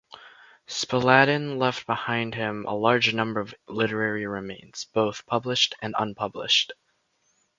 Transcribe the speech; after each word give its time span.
Spalatin 0.67 1.59
left 1.59 1.85
behind 1.85 2.33
him 2.33 2.65
a 2.67 2.73
large 2.73 3.13
number 3.13 3.39
of 3.39 3.53
literary 3.67 4.25
remains, 4.25 4.85
both 4.95 5.27
published 5.27 5.75
and 5.79 5.93
unpublished. 5.95 6.73